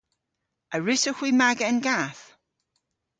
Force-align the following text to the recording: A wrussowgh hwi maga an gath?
A 0.75 0.77
wrussowgh 0.81 1.19
hwi 1.21 1.31
maga 1.39 1.65
an 1.69 1.79
gath? 1.85 2.23